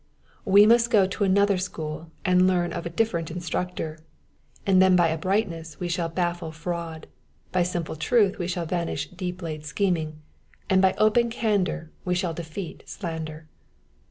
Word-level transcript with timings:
We 0.45 0.65
must 0.65 0.89
go 0.89 1.05
to 1.05 1.23
another 1.23 1.59
school 1.59 2.09
and 2.25 2.47
learn 2.47 2.73
of 2.73 2.87
a 2.87 2.89
different 2.89 3.29
instructor, 3.29 3.99
and 4.65 4.81
then 4.81 4.95
by 4.95 5.11
uprightness 5.11 5.79
we 5.79 5.87
shall 5.89 6.09
baffle 6.09 6.51
fraud, 6.51 7.05
by 7.51 7.61
simple 7.61 7.95
truth 7.95 8.39
we 8.39 8.47
shall 8.47 8.65
vanquish 8.65 9.11
deep 9.11 9.43
laid 9.43 9.63
scheming, 9.63 10.19
and 10.71 10.81
by 10.81 10.95
open 10.97 11.29
candour 11.29 11.91
we 12.03 12.15
shall 12.15 12.33
defeat 12.33 12.81
slander. 12.87 13.47